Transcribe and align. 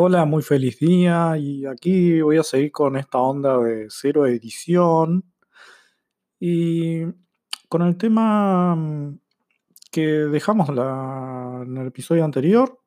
Hola, 0.00 0.24
muy 0.26 0.44
feliz 0.44 0.78
día 0.78 1.36
y 1.36 1.66
aquí 1.66 2.20
voy 2.20 2.38
a 2.38 2.44
seguir 2.44 2.70
con 2.70 2.96
esta 2.96 3.18
onda 3.18 3.58
de 3.58 3.88
cero 3.90 4.28
edición 4.28 5.24
y 6.38 7.02
con 7.68 7.82
el 7.82 7.96
tema 7.96 8.76
mm, 8.76 9.18
que 9.90 10.06
dejamos 10.06 10.68
en 10.68 11.76
el 11.76 11.88
episodio 11.88 12.24
anterior. 12.24 12.78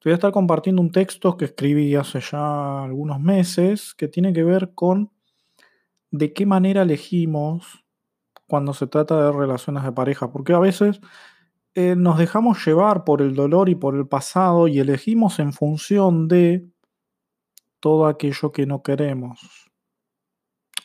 Te 0.00 0.10
voy 0.10 0.12
a 0.12 0.16
estar 0.16 0.30
compartiendo 0.30 0.82
un 0.82 0.92
texto 0.92 1.38
que 1.38 1.46
escribí 1.46 1.94
hace 1.94 2.20
ya 2.20 2.84
algunos 2.84 3.20
meses 3.20 3.94
que 3.94 4.06
tiene 4.06 4.34
que 4.34 4.44
ver 4.44 4.74
con 4.74 5.10
de 6.10 6.34
qué 6.34 6.44
manera 6.44 6.82
elegimos 6.82 7.86
cuando 8.46 8.74
se 8.74 8.86
trata 8.86 9.24
de 9.24 9.32
relaciones 9.32 9.82
de 9.82 9.92
pareja, 9.92 10.30
porque 10.30 10.52
a 10.52 10.58
veces 10.58 11.00
eh, 11.78 11.94
nos 11.94 12.18
dejamos 12.18 12.66
llevar 12.66 13.04
por 13.04 13.22
el 13.22 13.36
dolor 13.36 13.68
y 13.68 13.76
por 13.76 13.94
el 13.94 14.08
pasado 14.08 14.66
y 14.66 14.80
elegimos 14.80 15.38
en 15.38 15.52
función 15.52 16.26
de 16.26 16.66
todo 17.78 18.08
aquello 18.08 18.50
que 18.50 18.66
no 18.66 18.82
queremos. 18.82 19.70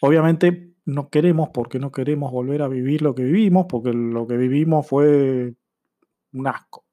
Obviamente 0.01 0.75
no 0.85 1.09
queremos 1.09 1.49
porque 1.51 1.79
no 1.79 1.91
queremos 1.91 2.31
volver 2.31 2.61
a 2.61 2.67
vivir 2.67 3.01
lo 3.01 3.15
que 3.15 3.23
vivimos, 3.23 3.65
porque 3.67 3.91
lo 3.91 4.27
que 4.27 4.37
vivimos 4.37 4.85
fue 4.85 5.55
un 6.31 6.45
asco. 6.45 6.85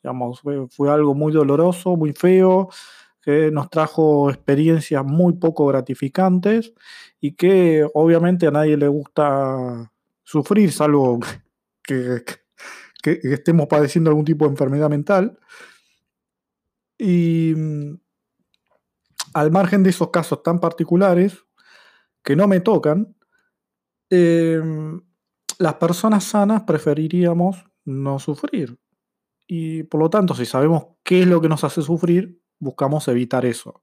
Digamos, 0.00 0.40
fue, 0.40 0.92
algo 0.92 1.16
muy 1.16 1.32
doloroso, 1.32 1.96
muy 1.96 2.12
feo, 2.12 2.68
que 3.20 3.50
nos 3.50 3.68
trajo 3.68 4.30
experiencias 4.30 5.04
muy 5.04 5.32
poco 5.32 5.66
gratificantes 5.66 6.72
y 7.20 7.32
que 7.34 7.84
obviamente 7.94 8.46
a 8.46 8.52
nadie 8.52 8.76
le 8.76 8.86
gusta 8.86 9.90
sufrir, 10.22 10.70
salvo 10.70 11.18
que- 11.82 12.43
que 13.04 13.20
estemos 13.22 13.66
padeciendo 13.66 14.08
algún 14.08 14.24
tipo 14.24 14.46
de 14.46 14.52
enfermedad 14.52 14.88
mental. 14.88 15.38
Y 16.96 17.52
mm, 17.54 18.00
al 19.34 19.50
margen 19.50 19.82
de 19.82 19.90
esos 19.90 20.08
casos 20.08 20.42
tan 20.42 20.58
particulares 20.58 21.44
que 22.22 22.34
no 22.34 22.48
me 22.48 22.60
tocan, 22.60 23.14
em, 24.08 25.02
las 25.58 25.74
personas 25.74 26.24
sanas 26.24 26.62
preferiríamos 26.62 27.62
no 27.84 28.18
sufrir. 28.18 28.78
Y 29.46 29.82
por 29.82 30.00
lo 30.00 30.08
tanto, 30.08 30.34
si 30.34 30.46
sabemos 30.46 30.86
qué 31.02 31.20
es 31.22 31.26
lo 31.26 31.42
que 31.42 31.50
nos 31.50 31.62
hace 31.62 31.82
sufrir, 31.82 32.40
buscamos 32.58 33.06
evitar 33.08 33.44
eso. 33.44 33.82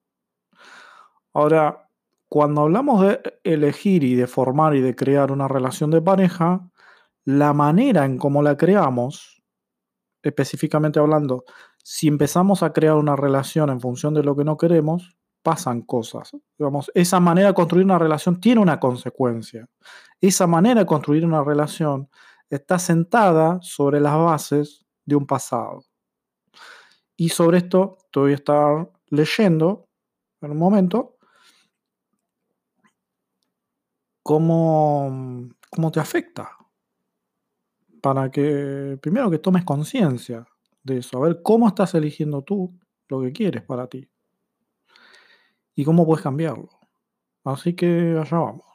Ahora, 1.32 1.90
cuando 2.28 2.62
hablamos 2.62 3.06
de 3.06 3.22
elegir 3.44 4.04
y 4.04 4.16
de 4.16 4.26
formar 4.26 4.76
y 4.76 4.82
de 4.82 4.95
crear 4.95 5.32
una 5.32 5.48
relación 5.48 5.92
de 5.92 6.02
pareja, 6.02 6.70
la 7.25 7.53
manera 7.53 8.05
en 8.05 8.17
cómo 8.17 8.41
la 8.41 8.58
creamos, 8.58 9.41
específicamente 10.23 11.00
hablando, 11.00 11.45
si 11.83 12.08
empezamos 12.08 12.64
a 12.64 12.73
crear 12.73 12.95
una 12.95 13.16
relación 13.16 13.69
en 13.69 13.81
función 13.81 14.14
de 14.14 14.23
lo 14.23 14.36
que 14.36 14.44
no 14.44 14.58
queremos, 14.58 15.17
pasan 15.42 15.81
cosas. 15.81 16.31
Esa 16.94 17.19
manera 17.19 17.49
de 17.49 17.53
construir 17.53 17.86
una 17.86 17.97
relación 17.97 18.39
tiene 18.39 18.61
una 18.61 18.80
consecuencia. 18.80 19.67
Esa 20.19 20.45
manera 20.47 20.81
de 20.81 20.86
construir 20.86 21.25
una 21.25 21.44
relación 21.44 22.09
está 22.49 22.77
sentada 22.77 23.59
sobre 23.61 23.99
las 23.99 24.16
bases 24.16 24.86
de 25.05 25.16
un 25.16 25.25
pasado. 25.25 25.83
Y 27.17 27.30
sobre 27.30 27.59
esto 27.59 27.97
te 28.11 28.19
voy 28.19 28.31
a 28.31 28.36
estar 28.36 28.92
leyendo 29.08 29.88
en 30.42 30.52
un 30.52 30.58
momento 30.58 31.17
cómo, 34.23 35.49
cómo 35.69 35.92
te 35.92 35.99
afecta. 35.99 36.61
Para 38.02 38.32
que 38.32 38.98
primero 39.02 39.30
que 39.30 39.40
tomes 39.40 39.64
conciencia 39.64 40.48
de 40.84 40.98
eso, 41.00 41.18
a 41.18 41.28
ver 41.28 41.42
cómo 41.44 41.68
estás 41.68 41.94
eligiendo 41.94 42.42
tú 42.42 42.74
lo 43.08 43.22
que 43.22 43.32
quieres 43.32 43.64
para 43.64 43.88
ti 43.88 44.10
y 45.76 45.84
cómo 45.84 46.06
puedes 46.06 46.24
cambiarlo. 46.24 46.70
Así 47.44 47.74
que 47.76 48.18
allá 48.20 48.38
vamos. 48.40 48.70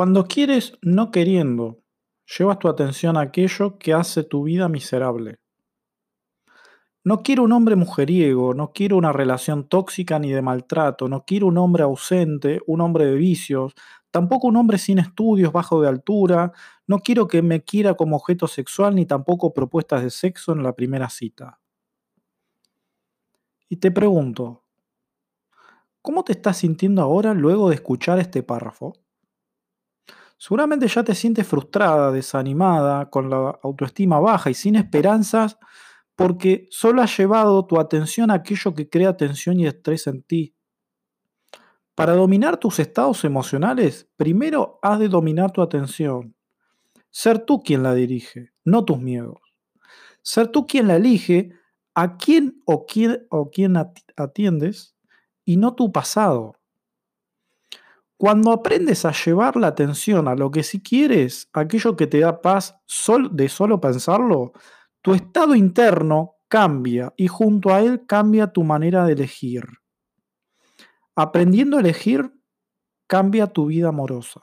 Cuando 0.00 0.24
quieres 0.24 0.78
no 0.80 1.10
queriendo, 1.10 1.82
llevas 2.38 2.58
tu 2.58 2.68
atención 2.68 3.18
a 3.18 3.20
aquello 3.20 3.78
que 3.78 3.92
hace 3.92 4.24
tu 4.24 4.44
vida 4.44 4.66
miserable. 4.66 5.40
No 7.04 7.22
quiero 7.22 7.42
un 7.42 7.52
hombre 7.52 7.76
mujeriego, 7.76 8.54
no 8.54 8.72
quiero 8.72 8.96
una 8.96 9.12
relación 9.12 9.68
tóxica 9.68 10.18
ni 10.18 10.32
de 10.32 10.40
maltrato, 10.40 11.06
no 11.10 11.26
quiero 11.26 11.48
un 11.48 11.58
hombre 11.58 11.82
ausente, 11.82 12.62
un 12.66 12.80
hombre 12.80 13.04
de 13.04 13.16
vicios, 13.16 13.74
tampoco 14.10 14.46
un 14.46 14.56
hombre 14.56 14.78
sin 14.78 14.98
estudios, 14.98 15.52
bajo 15.52 15.82
de 15.82 15.88
altura, 15.88 16.52
no 16.86 17.00
quiero 17.00 17.28
que 17.28 17.42
me 17.42 17.62
quiera 17.62 17.92
como 17.92 18.16
objeto 18.16 18.46
sexual 18.46 18.94
ni 18.94 19.04
tampoco 19.04 19.52
propuestas 19.52 20.02
de 20.02 20.08
sexo 20.08 20.54
en 20.54 20.62
la 20.62 20.74
primera 20.74 21.10
cita. 21.10 21.60
Y 23.68 23.76
te 23.76 23.90
pregunto, 23.90 24.64
¿cómo 26.00 26.24
te 26.24 26.32
estás 26.32 26.56
sintiendo 26.56 27.02
ahora 27.02 27.34
luego 27.34 27.68
de 27.68 27.74
escuchar 27.74 28.18
este 28.18 28.42
párrafo? 28.42 28.94
Seguramente 30.42 30.88
ya 30.88 31.04
te 31.04 31.14
sientes 31.14 31.46
frustrada, 31.46 32.10
desanimada, 32.10 33.10
con 33.10 33.28
la 33.28 33.58
autoestima 33.62 34.18
baja 34.20 34.48
y 34.48 34.54
sin 34.54 34.74
esperanzas 34.74 35.58
porque 36.16 36.66
solo 36.70 37.02
has 37.02 37.14
llevado 37.18 37.66
tu 37.66 37.78
atención 37.78 38.30
a 38.30 38.34
aquello 38.36 38.74
que 38.74 38.88
crea 38.88 39.18
tensión 39.18 39.60
y 39.60 39.66
estrés 39.66 40.06
en 40.06 40.22
ti. 40.22 40.54
Para 41.94 42.14
dominar 42.14 42.56
tus 42.56 42.78
estados 42.78 43.22
emocionales, 43.24 44.08
primero 44.16 44.78
has 44.80 44.98
de 44.98 45.08
dominar 45.08 45.50
tu 45.50 45.60
atención. 45.60 46.34
Ser 47.10 47.40
tú 47.40 47.62
quien 47.62 47.82
la 47.82 47.94
dirige, 47.94 48.52
no 48.64 48.84
tus 48.86 48.98
miedos. 48.98 49.36
Ser 50.22 50.48
tú 50.48 50.66
quien 50.66 50.88
la 50.88 50.96
elige 50.96 51.52
a 51.94 52.16
quién 52.16 52.62
o 52.64 52.86
quién, 52.86 53.26
o 53.30 53.50
quién 53.50 53.74
ati- 53.74 54.04
atiendes 54.16 54.96
y 55.44 55.58
no 55.58 55.74
tu 55.74 55.92
pasado. 55.92 56.56
Cuando 58.22 58.52
aprendes 58.52 59.04
a 59.06 59.12
llevar 59.12 59.56
la 59.56 59.68
atención 59.68 60.28
a 60.28 60.34
lo 60.36 60.50
que 60.50 60.62
sí 60.62 60.82
quieres, 60.82 61.48
aquello 61.54 61.96
que 61.96 62.06
te 62.06 62.20
da 62.20 62.40
paz 62.42 62.76
sol- 62.86 63.30
de 63.32 63.48
solo 63.48 63.80
pensarlo, 63.80 64.52
tu 65.02 65.14
estado 65.14 65.54
interno 65.54 66.34
cambia 66.48 67.12
y 67.16 67.28
junto 67.28 67.72
a 67.74 67.80
él 67.80 68.04
cambia 68.06 68.52
tu 68.52 68.62
manera 68.62 69.06
de 69.06 69.14
elegir. 69.14 69.64
Aprendiendo 71.14 71.76
a 71.76 71.80
elegir, 71.80 72.32
cambia 73.08 73.46
tu 73.48 73.66
vida 73.66 73.88
amorosa. 73.90 74.42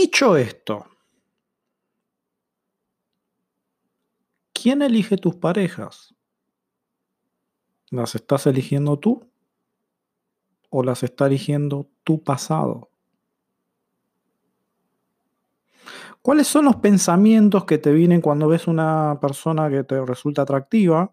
Dicho 0.00 0.36
esto, 0.36 0.86
¿quién 4.52 4.80
elige 4.82 5.16
tus 5.16 5.34
parejas? 5.34 6.14
¿Las 7.90 8.14
estás 8.14 8.46
eligiendo 8.46 9.00
tú 9.00 9.28
o 10.70 10.84
las 10.84 11.02
está 11.02 11.26
eligiendo 11.26 11.90
tu 12.04 12.22
pasado? 12.22 12.92
¿Cuáles 16.22 16.46
son 16.46 16.66
los 16.66 16.76
pensamientos 16.76 17.64
que 17.64 17.78
te 17.78 17.90
vienen 17.90 18.20
cuando 18.20 18.46
ves 18.46 18.68
una 18.68 19.18
persona 19.20 19.68
que 19.68 19.82
te 19.82 20.00
resulta 20.06 20.42
atractiva, 20.42 21.12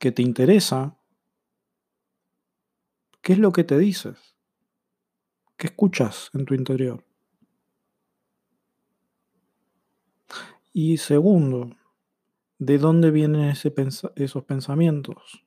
que 0.00 0.10
te 0.10 0.22
interesa? 0.22 0.98
¿Qué 3.22 3.34
es 3.34 3.38
lo 3.38 3.52
que 3.52 3.62
te 3.62 3.78
dices? 3.78 4.33
¿Qué 5.56 5.68
escuchas 5.68 6.30
en 6.34 6.44
tu 6.44 6.54
interior? 6.54 7.04
Y 10.72 10.96
segundo, 10.96 11.70
¿de 12.58 12.78
dónde 12.78 13.12
vienen 13.12 13.54
esos 14.16 14.44
pensamientos? 14.44 15.44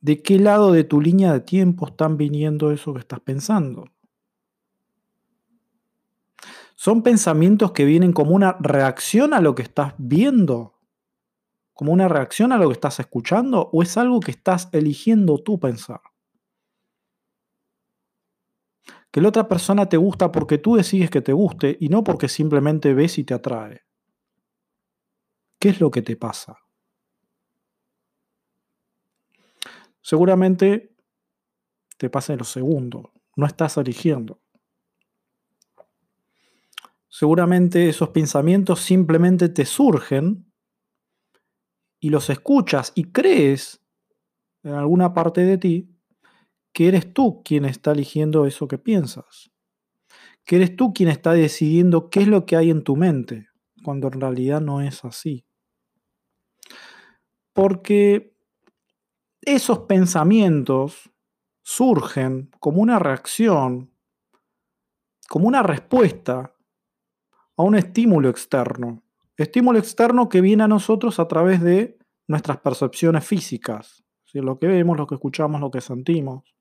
¿De 0.00 0.22
qué 0.22 0.38
lado 0.38 0.72
de 0.72 0.84
tu 0.84 1.00
línea 1.00 1.32
de 1.32 1.40
tiempo 1.40 1.86
están 1.86 2.18
viniendo 2.18 2.70
eso 2.70 2.92
que 2.92 3.00
estás 3.00 3.20
pensando? 3.20 3.86
¿Son 6.76 7.02
pensamientos 7.02 7.72
que 7.72 7.84
vienen 7.84 8.12
como 8.12 8.32
una 8.32 8.52
reacción 8.60 9.34
a 9.34 9.40
lo 9.40 9.54
que 9.54 9.62
estás 9.62 9.94
viendo? 9.96 10.74
¿Como 11.72 11.92
una 11.92 12.06
reacción 12.08 12.52
a 12.52 12.58
lo 12.58 12.68
que 12.68 12.74
estás 12.74 13.00
escuchando? 13.00 13.70
¿O 13.72 13.82
es 13.82 13.96
algo 13.96 14.20
que 14.20 14.30
estás 14.30 14.68
eligiendo 14.72 15.38
tú 15.38 15.58
pensar? 15.58 16.00
Que 19.10 19.20
la 19.20 19.28
otra 19.28 19.48
persona 19.48 19.88
te 19.88 19.96
gusta 19.96 20.30
porque 20.30 20.58
tú 20.58 20.76
decides 20.76 21.10
que 21.10 21.22
te 21.22 21.32
guste 21.32 21.76
y 21.80 21.88
no 21.88 22.04
porque 22.04 22.28
simplemente 22.28 22.94
ves 22.94 23.18
y 23.18 23.24
te 23.24 23.34
atrae. 23.34 23.82
¿Qué 25.58 25.70
es 25.70 25.80
lo 25.80 25.90
que 25.90 26.02
te 26.02 26.16
pasa? 26.16 26.58
Seguramente 30.00 30.94
te 31.96 32.08
pasa 32.08 32.32
en 32.32 32.38
lo 32.38 32.44
segundo. 32.44 33.12
No 33.36 33.46
estás 33.46 33.76
eligiendo. 33.76 34.40
Seguramente 37.08 37.88
esos 37.88 38.10
pensamientos 38.10 38.80
simplemente 38.80 39.48
te 39.48 39.64
surgen 39.64 40.52
y 42.00 42.10
los 42.10 42.30
escuchas 42.30 42.92
y 42.94 43.10
crees 43.10 43.82
en 44.62 44.74
alguna 44.74 45.12
parte 45.14 45.40
de 45.40 45.58
ti 45.58 45.97
que 46.78 46.86
eres 46.86 47.12
tú 47.12 47.42
quien 47.42 47.64
está 47.64 47.90
eligiendo 47.90 48.46
eso 48.46 48.68
que 48.68 48.78
piensas. 48.78 49.50
Que 50.44 50.54
eres 50.54 50.76
tú 50.76 50.94
quien 50.94 51.08
está 51.08 51.32
decidiendo 51.32 52.08
qué 52.08 52.20
es 52.20 52.28
lo 52.28 52.46
que 52.46 52.54
hay 52.54 52.70
en 52.70 52.84
tu 52.84 52.94
mente, 52.94 53.48
cuando 53.82 54.06
en 54.06 54.20
realidad 54.20 54.60
no 54.60 54.80
es 54.80 55.04
así. 55.04 55.44
Porque 57.52 58.32
esos 59.42 59.80
pensamientos 59.88 61.10
surgen 61.64 62.48
como 62.60 62.80
una 62.80 63.00
reacción, 63.00 63.90
como 65.28 65.48
una 65.48 65.64
respuesta 65.64 66.54
a 67.56 67.62
un 67.64 67.74
estímulo 67.74 68.28
externo. 68.28 69.02
Estímulo 69.36 69.80
externo 69.80 70.28
que 70.28 70.40
viene 70.40 70.62
a 70.62 70.68
nosotros 70.68 71.18
a 71.18 71.26
través 71.26 71.60
de 71.60 71.98
nuestras 72.28 72.58
percepciones 72.58 73.26
físicas, 73.26 74.04
lo 74.32 74.60
que 74.60 74.68
vemos, 74.68 74.96
lo 74.96 75.08
que 75.08 75.16
escuchamos, 75.16 75.60
lo 75.60 75.72
que 75.72 75.80
sentimos. 75.80 76.57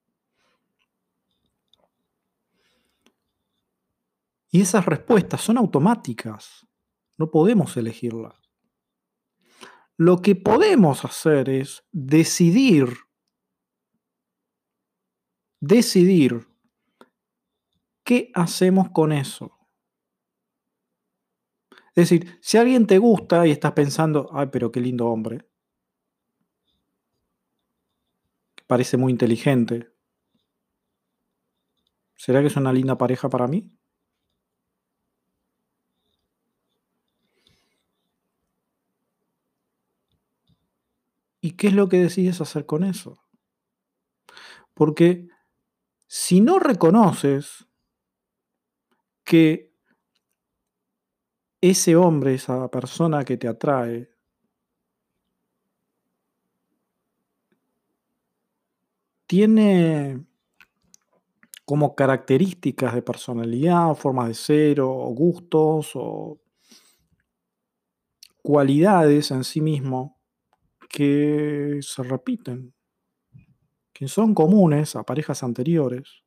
Y 4.50 4.62
esas 4.62 4.86
respuestas 4.86 5.42
son 5.42 5.58
automáticas, 5.58 6.66
no 7.18 7.30
podemos 7.30 7.76
elegirlas. 7.78 8.36
Lo 9.98 10.22
que 10.22 10.36
podemos 10.36 11.04
hacer 11.04 11.50
es 11.50 11.84
decidir, 11.92 12.90
decidir 15.60 16.48
qué 18.04 18.32
hacemos 18.36 18.90
con 18.92 19.12
eso. 19.12 19.58
Es 21.96 22.10
decir, 22.10 22.38
si 22.42 22.58
alguien 22.58 22.86
te 22.86 23.00
gusta 23.00 23.48
y 23.48 23.52
estás 23.52 23.72
pensando, 23.72 24.30
ay, 24.32 24.50
pero 24.52 24.72
qué 24.72 24.80
lindo 24.80 25.08
hombre, 25.08 25.50
parece 28.68 28.98
muy 28.98 29.12
inteligente, 29.12 29.92
¿será 32.16 32.42
que 32.42 32.48
es 32.48 32.56
una 32.56 32.72
linda 32.72 32.98
pareja 33.00 33.30
para 33.30 33.48
mí? 33.48 33.72
¿Y 41.48 41.52
qué 41.52 41.68
es 41.68 41.74
lo 41.74 41.88
que 41.88 41.98
decides 41.98 42.42
hacer 42.42 42.66
con 42.66 42.84
eso? 42.84 43.24
Porque 44.74 45.30
si 46.06 46.42
no 46.42 46.60
reconoces 46.60 47.70
que 49.24 49.74
ese 51.62 51.96
hombre, 51.96 52.34
esa 52.34 52.70
persona 52.70 53.24
que 53.24 53.38
te 53.38 53.48
atrae, 53.48 54.10
tiene 59.26 60.26
como 61.64 61.96
características 61.96 62.94
de 62.94 63.02
personalidad, 63.04 63.96
formas 63.96 64.28
de 64.28 64.34
ser, 64.34 64.82
o 64.82 64.92
gustos, 65.14 65.92
o 65.96 66.42
cualidades 68.42 69.32
en 69.32 69.46
sí 69.46 69.62
mismo 69.62 70.17
que 70.88 71.80
se 71.82 72.04
repiten, 72.04 72.74
que 73.94 74.08
son 74.08 74.34
comunes 74.34 74.96
a 74.96 75.04
parejas 75.04 75.44
anteriores. 75.44 76.24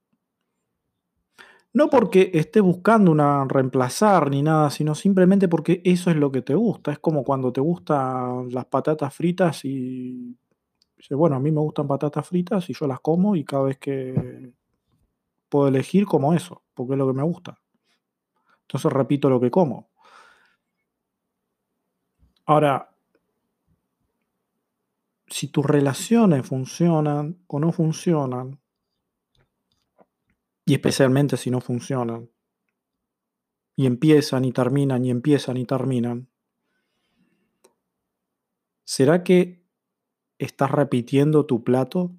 No 1.73 1.89
porque 1.89 2.33
esté 2.35 2.61
buscando 2.61 3.12
una 3.12 3.45
reemplazar 3.45 4.29
ni 4.29 4.43
nada, 4.43 4.71
sino 4.71 4.97
simplemente 4.97 5.47
porque 5.47 5.81
eso 5.85 6.11
es 6.11 6.17
lo 6.17 6.33
que 6.33 6.43
te 6.43 6.55
gusta. 6.55 6.91
Es 6.91 6.99
como 6.99 7.23
cuando 7.23 7.53
te 7.53 7.61
gustan 7.61 8.51
las 8.51 8.67
patatas 8.67 9.15
fritas 9.15 9.65
y 9.65 10.37
dice, 10.97 11.15
bueno, 11.15 11.37
a 11.37 11.41
mí 11.41 11.53
me 11.53 11.61
gustan 11.61 11.87
patatas 11.87 12.27
fritas 12.27 12.69
y 12.71 12.75
yo 12.75 12.89
las 12.89 13.01
como 13.01 13.37
y 13.37 13.45
cada 13.45 13.65
vez 13.65 13.79
que 13.79 14.53
puedo 15.49 15.69
elegir 15.69 16.07
como 16.07 16.35
eso, 16.35 16.62
porque 16.75 16.95
es 16.95 16.99
lo 16.99 17.07
que 17.07 17.15
me 17.15 17.23
gusta. 17.23 17.57
Entonces 18.62 18.93
repito 18.93 19.31
lo 19.31 19.41
que 19.41 19.51
como. 19.51 19.91
Ahora, 22.47 22.89
si 25.31 25.49
tus 25.49 25.65
relaciones 25.65 26.47
funcionan 26.47 27.43
o 27.47 27.61
no 27.61 27.71
funcionan, 27.73 28.61
y 30.67 30.75
especialmente 30.75 31.37
si 31.37 31.50
no 31.50 31.61
funcionan, 31.61 32.31
y 33.77 33.87
empiezan 33.87 34.44
y 34.44 34.53
terminan 34.53 35.05
y 35.05 35.11
empiezan 35.11 35.56
y 35.56 35.65
terminan, 35.65 36.29
¿será 38.85 39.23
que 39.23 39.65
estás 40.38 40.71
repitiendo 40.71 41.47
tu 41.47 41.62
plato? 41.65 42.17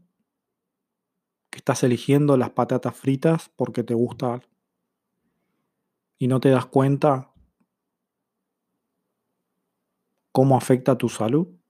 ¿Que 1.49 1.57
estás 1.57 1.83
eligiendo 1.83 2.37
las 2.37 2.51
patatas 2.51 2.95
fritas 2.95 3.51
porque 3.57 3.83
te 3.83 3.93
gustan 3.93 4.41
y 6.17 6.27
no 6.27 6.39
te 6.39 6.49
das 6.49 6.65
cuenta 6.65 7.33
cómo 10.31 10.55
afecta 10.55 10.97
tu 10.97 11.09
salud? 11.09 11.60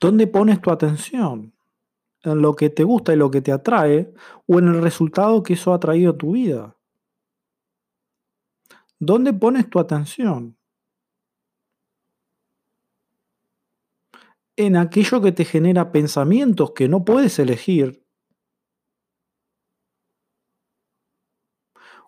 ¿Dónde 0.00 0.26
pones 0.26 0.62
tu 0.62 0.70
atención? 0.70 1.52
¿En 2.22 2.40
lo 2.40 2.56
que 2.56 2.70
te 2.70 2.84
gusta 2.84 3.12
y 3.12 3.16
lo 3.16 3.30
que 3.30 3.42
te 3.42 3.52
atrae 3.52 4.14
o 4.46 4.58
en 4.58 4.68
el 4.68 4.80
resultado 4.80 5.42
que 5.42 5.52
eso 5.52 5.74
ha 5.74 5.80
traído 5.80 6.12
a 6.12 6.16
tu 6.16 6.32
vida? 6.32 6.74
¿Dónde 8.98 9.34
pones 9.34 9.68
tu 9.68 9.78
atención? 9.78 10.56
En 14.56 14.76
aquello 14.76 15.20
que 15.20 15.32
te 15.32 15.44
genera 15.44 15.92
pensamientos 15.92 16.72
que 16.72 16.88
no 16.88 17.04
puedes 17.04 17.38
elegir. 17.38 18.02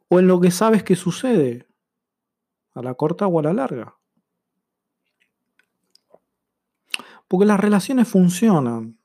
O 0.09 0.19
en 0.19 0.29
lo 0.29 0.41
que 0.41 0.51
sabes 0.51 0.83
que 0.83 0.97
sucede, 0.97 1.67
a 2.75 2.83
la 2.83 2.95
corta 2.95 3.27
o 3.27 3.39
a 3.39 3.43
la 3.43 3.53
larga. 3.53 4.02
Porque 7.33 7.47
las 7.47 7.59
relaciones 7.59 8.09
funcionan. 8.09 8.99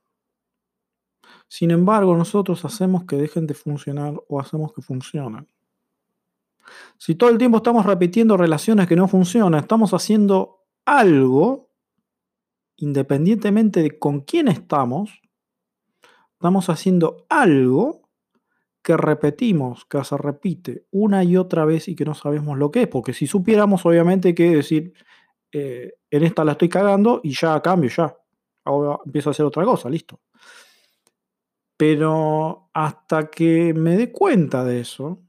Sin 1.48 1.72
embargo, 1.72 2.13
nosotros 2.17 2.65
hacemos 2.65 3.05
que 3.05 3.15
dejen 3.15 3.48
de 3.48 3.53
funcionar 3.53 4.22
o 4.27 4.41
hacemos 4.41 4.74
que 4.74 4.81
funcionen. 4.81 5.48
Si 6.98 7.15
todo 7.15 7.29
el 7.29 7.38
tiempo 7.38 7.55
estamos 7.55 7.86
repitiendo 7.86 8.36
relaciones 8.36 8.86
que 8.86 8.98
no 8.98 9.07
funcionan, 9.07 9.62
estamos 9.62 9.93
haciendo 9.93 10.65
algo, 10.84 11.69
independientemente 12.75 13.81
de 13.81 13.98
con 13.98 14.19
quién 14.19 14.50
estamos, 14.50 15.22
estamos 16.34 16.69
haciendo 16.69 17.25
algo 17.29 18.10
que 18.81 18.98
repetimos, 18.98 19.86
que 19.86 20.03
se 20.03 20.17
repite 20.17 20.86
una 20.91 21.24
y 21.24 21.38
otra 21.38 21.63
vez 21.63 21.88
y 21.88 21.96
que 21.96 22.03
no 22.03 22.13
sabemos 22.13 22.57
lo 22.57 22.72
que 22.72 22.81
es. 22.81 22.88
Porque 22.89 23.13
si 23.13 23.25
supiéramos, 23.25 23.86
obviamente, 23.86 24.36
que 24.36 24.53
decir, 24.53 24.96
eh, 25.51 25.93
en 26.09 26.23
esta 26.23 26.43
la 26.43 26.53
estoy 26.53 26.69
cagando 26.69 27.21
y 27.23 27.33
ya 27.33 27.61
cambio, 27.61 27.89
ya. 27.89 28.15
Ahora 28.65 28.99
empiezo 29.05 29.29
a 29.29 29.31
hacer 29.31 29.45
otra 29.45 29.63
cosa, 29.63 29.89
listo. 29.89 30.19
Pero 31.77 32.69
hasta 32.73 33.29
que 33.29 33.73
me 33.73 33.97
dé 33.97 34.11
cuenta 34.11 34.63
de 34.63 34.81
eso, 34.81 35.21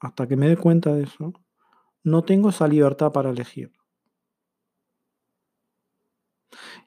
hasta 0.00 0.26
que 0.28 0.36
me 0.36 0.48
dé 0.48 0.56
cuenta 0.56 0.92
de 0.94 1.04
eso, 1.04 1.32
no 2.04 2.24
tengo 2.24 2.50
esa 2.50 2.68
libertad 2.68 3.12
para 3.12 3.30
elegir. 3.30 3.72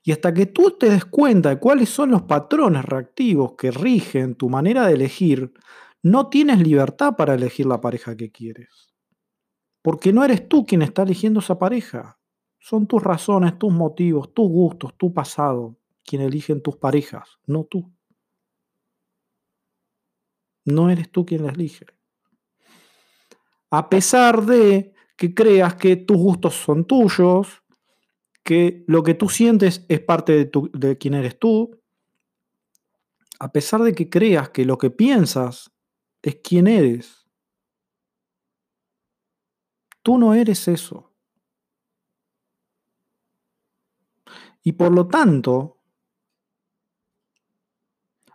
Y 0.03 0.11
hasta 0.11 0.33
que 0.33 0.45
tú 0.45 0.71
te 0.77 0.89
des 0.89 1.05
cuenta 1.05 1.49
de 1.49 1.59
cuáles 1.59 1.89
son 1.89 2.11
los 2.11 2.23
patrones 2.23 2.85
reactivos 2.85 3.53
que 3.57 3.71
rigen 3.71 4.35
tu 4.35 4.49
manera 4.49 4.85
de 4.85 4.93
elegir, 4.93 5.53
no 6.03 6.29
tienes 6.29 6.59
libertad 6.59 7.15
para 7.17 7.33
elegir 7.33 7.65
la 7.65 7.81
pareja 7.81 8.15
que 8.15 8.31
quieres. 8.31 8.94
Porque 9.85 10.11
no 10.11 10.25
eres 10.25 10.49
tú 10.49 10.65
quien 10.65 10.81
está 10.81 11.03
eligiendo 11.03 11.41
esa 11.41 11.59
pareja. 11.59 12.17
Son 12.57 12.87
tus 12.87 13.03
razones, 13.03 13.59
tus 13.59 13.71
motivos, 13.71 14.33
tus 14.33 14.49
gustos, 14.49 14.97
tu 14.97 15.13
pasado, 15.13 15.77
quien 16.03 16.23
eligen 16.23 16.63
tus 16.63 16.75
parejas, 16.75 17.37
no 17.45 17.65
tú. 17.65 17.93
No 20.63 20.89
eres 20.89 21.11
tú 21.11 21.23
quien 21.23 21.43
la 21.43 21.51
elige. 21.51 21.85
A 23.69 23.87
pesar 23.87 24.43
de 24.47 24.95
que 25.15 25.35
creas 25.35 25.75
que 25.75 25.97
tus 25.97 26.17
gustos 26.17 26.55
son 26.55 26.85
tuyos, 26.85 27.61
que 28.43 28.83
lo 28.87 29.03
que 29.03 29.13
tú 29.13 29.29
sientes 29.29 29.85
es 29.87 29.99
parte 29.99 30.33
de, 30.33 30.51
de 30.73 30.97
quién 30.97 31.13
eres 31.13 31.37
tú, 31.37 31.79
a 33.37 33.51
pesar 33.51 33.83
de 33.83 33.93
que 33.93 34.09
creas 34.09 34.49
que 34.49 34.65
lo 34.65 34.79
que 34.79 34.89
piensas 34.89 35.69
es 36.23 36.37
quién 36.43 36.65
eres, 36.65 37.24
tú 40.05 40.19
no 40.19 40.35
eres 40.35 40.67
eso. 40.67 41.11
Y 44.61 44.73
por 44.73 44.93
lo 44.93 45.07
tanto, 45.07 45.79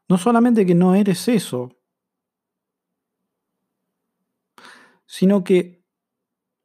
no 0.09 0.19
solamente 0.19 0.67
que 0.67 0.75
no 0.75 0.97
eres 0.97 1.29
eso, 1.29 1.71
sino 5.07 5.45
que 5.45 5.85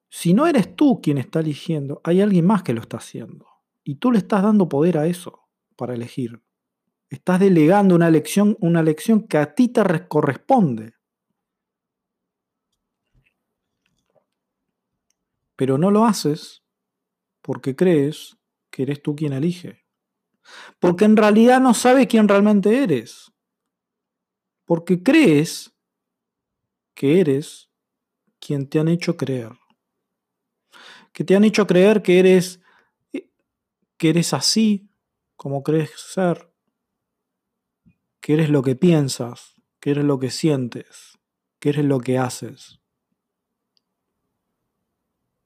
si 0.09 0.33
no 0.33 0.47
eres 0.47 0.75
tú 0.75 0.99
quien 1.03 1.19
está 1.19 1.41
eligiendo, 1.41 2.01
hay 2.03 2.21
alguien 2.21 2.47
más 2.47 2.63
que 2.63 2.73
lo 2.73 2.81
está 2.81 2.97
haciendo. 2.97 3.45
Y 3.83 3.97
tú 3.97 4.11
le 4.11 4.17
estás 4.17 4.41
dando 4.41 4.67
poder 4.67 4.97
a 4.97 5.05
eso 5.05 5.49
para 5.75 5.93
elegir. 5.93 6.41
Estás 7.11 7.39
delegando 7.39 7.93
una 7.93 8.07
elección, 8.07 8.57
una 8.59 8.79
elección 8.79 9.27
que 9.27 9.37
a 9.37 9.53
ti 9.53 9.67
te 9.67 9.83
corresponde. 10.07 10.94
Pero 15.55 15.77
no 15.77 15.91
lo 15.91 16.05
haces 16.05 16.63
porque 17.41 17.75
crees 17.75 18.37
que 18.69 18.83
eres 18.83 19.01
tú 19.01 19.15
quien 19.15 19.33
elige. 19.33 19.85
Porque 20.79 21.05
en 21.05 21.17
realidad 21.17 21.59
no 21.59 21.73
sabes 21.73 22.07
quién 22.07 22.27
realmente 22.27 22.83
eres. 22.83 23.31
Porque 24.65 25.01
crees 25.01 25.73
que 26.93 27.19
eres 27.19 27.69
quien 28.39 28.67
te 28.67 28.79
han 28.79 28.87
hecho 28.87 29.17
creer. 29.17 29.51
Que 31.13 31.23
te 31.23 31.35
han 31.35 31.43
hecho 31.43 31.65
creer 31.65 32.01
que 32.01 32.19
eres 32.19 32.59
que 33.97 34.09
eres 34.09 34.33
así 34.33 34.89
como 35.35 35.63
crees 35.63 35.91
ser, 35.95 36.51
que 38.21 38.33
eres 38.33 38.49
lo 38.49 38.61
que 38.61 38.75
piensas, 38.75 39.55
que 39.79 39.91
eres 39.91 40.05
lo 40.05 40.19
que 40.19 40.31
sientes, 40.31 41.17
que 41.59 41.69
eres 41.69 41.85
lo 41.85 41.99
que 41.99 42.17
haces. 42.17 42.81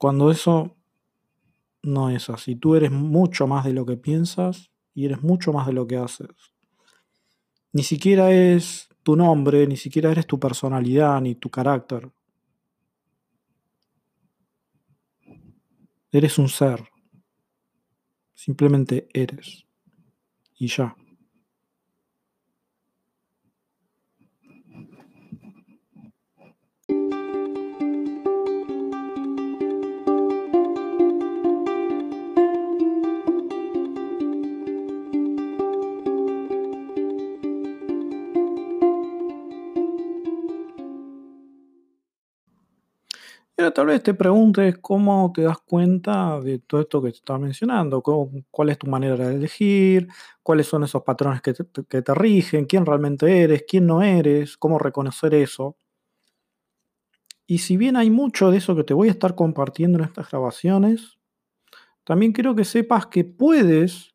Cuando 0.00 0.30
eso 0.30 0.78
no 1.82 2.08
es 2.08 2.30
así, 2.30 2.56
tú 2.56 2.74
eres 2.74 2.90
mucho 2.90 3.46
más 3.46 3.66
de 3.66 3.74
lo 3.74 3.84
que 3.84 3.98
piensas 3.98 4.70
y 4.94 5.04
eres 5.04 5.22
mucho 5.22 5.52
más 5.52 5.66
de 5.66 5.74
lo 5.74 5.86
que 5.86 5.98
haces. 5.98 6.54
Ni 7.74 7.82
siquiera 7.82 8.32
es 8.32 8.88
tu 9.02 9.14
nombre, 9.14 9.66
ni 9.66 9.76
siquiera 9.76 10.10
eres 10.10 10.26
tu 10.26 10.40
personalidad, 10.40 11.20
ni 11.20 11.34
tu 11.34 11.50
carácter. 11.50 12.10
Eres 16.10 16.38
un 16.38 16.48
ser. 16.48 16.82
Simplemente 18.32 19.06
eres. 19.12 19.66
Y 20.58 20.68
ya. 20.68 20.96
Tal 43.80 43.86
vez 43.86 44.02
te 44.02 44.12
preguntes 44.12 44.76
cómo 44.76 45.32
te 45.34 45.40
das 45.40 45.56
cuenta 45.56 46.38
de 46.38 46.58
todo 46.58 46.82
esto 46.82 47.00
que 47.00 47.12
te 47.12 47.16
estaba 47.16 47.38
mencionando, 47.38 48.02
cuál 48.02 48.68
es 48.68 48.78
tu 48.78 48.86
manera 48.86 49.16
de 49.16 49.36
elegir, 49.36 50.06
cuáles 50.42 50.66
son 50.66 50.84
esos 50.84 51.02
patrones 51.02 51.40
que 51.40 51.54
te, 51.54 52.14
rigen, 52.14 52.66
quién 52.66 52.84
realmente 52.84 53.40
eres, 53.40 53.64
quién 53.66 53.86
no 53.86 54.02
eres, 54.02 54.58
cómo 54.58 54.78
reconocer 54.78 55.32
eso. 55.32 55.78
Y 57.46 57.56
si 57.56 57.78
bien 57.78 57.96
hay 57.96 58.10
mucho 58.10 58.50
de 58.50 58.58
eso 58.58 58.76
que 58.76 58.84
te 58.84 58.92
voy 58.92 59.08
a 59.08 59.12
estar 59.12 59.34
compartiendo 59.34 59.96
en 59.96 60.04
estas 60.04 60.30
grabaciones, 60.30 61.18
también 62.04 62.32
quiero 62.32 62.54
que 62.54 62.66
sepas 62.66 63.06
que 63.06 63.24
puedes 63.24 64.14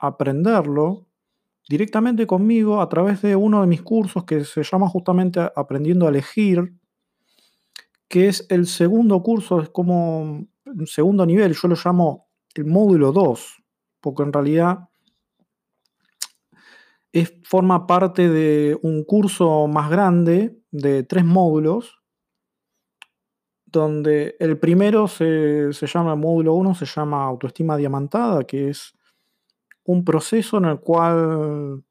aprenderlo 0.00 1.06
directamente 1.68 2.26
conmigo 2.26 2.80
a 2.80 2.88
través 2.88 3.22
de 3.22 3.36
uno 3.36 3.60
de 3.60 3.68
mis 3.68 3.82
cursos 3.82 4.24
que 4.24 4.44
se 4.44 4.64
llama 4.64 4.88
justamente 4.88 5.48
Aprendiendo 5.54 6.06
a 6.06 6.08
elegir 6.08 6.74
que 8.08 8.28
es 8.28 8.46
el 8.50 8.66
segundo 8.66 9.22
curso, 9.22 9.60
es 9.60 9.68
como 9.70 10.20
un 10.20 10.86
segundo 10.86 11.26
nivel, 11.26 11.54
yo 11.54 11.68
lo 11.68 11.76
llamo 11.82 12.28
el 12.54 12.64
módulo 12.64 13.12
2, 13.12 13.62
porque 14.00 14.22
en 14.22 14.32
realidad 14.32 14.88
es, 17.12 17.34
forma 17.44 17.86
parte 17.86 18.28
de 18.28 18.78
un 18.82 19.04
curso 19.04 19.66
más 19.66 19.90
grande 19.90 20.58
de 20.70 21.02
tres 21.02 21.24
módulos, 21.24 22.02
donde 23.64 24.36
el 24.38 24.58
primero 24.58 25.08
se, 25.08 25.72
se 25.72 25.86
llama, 25.86 26.12
el 26.12 26.18
módulo 26.18 26.54
1 26.54 26.74
se 26.74 26.86
llama 26.86 27.24
autoestima 27.24 27.76
diamantada, 27.76 28.44
que 28.44 28.70
es 28.70 28.94
un 29.84 30.04
proceso 30.04 30.58
en 30.58 30.66
el 30.66 30.80
cual 30.80 31.84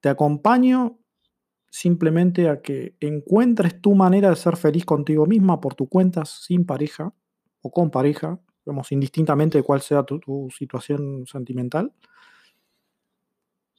te 0.00 0.08
acompaño 0.08 0.98
simplemente 1.70 2.48
a 2.48 2.62
que 2.62 2.96
encuentres 3.00 3.80
tu 3.80 3.94
manera 3.94 4.30
de 4.30 4.36
ser 4.36 4.56
feliz 4.56 4.84
contigo 4.84 5.26
misma 5.26 5.60
por 5.60 5.74
tu 5.74 5.88
cuenta 5.88 6.24
sin 6.24 6.64
pareja 6.64 7.12
o 7.60 7.70
con 7.70 7.90
pareja, 7.90 8.40
digamos, 8.64 8.90
indistintamente 8.92 9.58
de 9.58 9.64
cuál 9.64 9.80
sea 9.80 10.02
tu, 10.04 10.48
situación 10.56 11.26
sentimental. 11.26 11.92